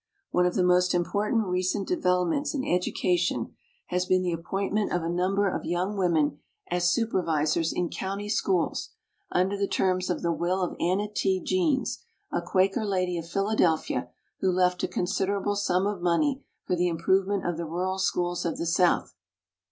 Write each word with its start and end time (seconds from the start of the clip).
One 0.31 0.47
of 0.47 0.55
the 0.55 0.63
most 0.63 0.95
important 0.95 1.45
recent 1.45 1.87
developments 1.87 2.55
in 2.55 2.63
education 2.65 3.53
has 3.89 4.07
been 4.07 4.25
INTRODUCTION 4.25 4.33
13 4.33 4.33
the 4.33 4.33
appointment 4.81 4.91
of 4.91 5.03
a 5.03 5.13
number 5.15 5.47
of 5.47 5.63
young 5.63 5.95
women 5.95 6.39
as 6.71 6.89
supervisors 6.89 7.71
in 7.71 7.87
county 7.87 8.27
schools 8.27 8.89
under 9.31 9.55
the 9.55 9.67
terms 9.67 10.09
of 10.09 10.23
the 10.23 10.31
will 10.31 10.63
of 10.63 10.75
Anna 10.79 11.07
T. 11.07 11.39
Jeanes, 11.39 11.99
a 12.31 12.41
Quaker 12.41 12.83
lady 12.83 13.19
of 13.19 13.29
Philadelphia 13.29 14.09
who 14.39 14.51
left 14.51 14.81
a 14.81 14.87
considerable 14.87 15.55
sum 15.55 15.85
of 15.85 16.01
money 16.01 16.41
for 16.63 16.75
the 16.75 16.87
improvement 16.89 17.45
of 17.45 17.57
the 17.57 17.65
rural 17.67 17.99
schools 17.99 18.43
of 18.43 18.57
the 18.57 18.65
South. 18.65 19.13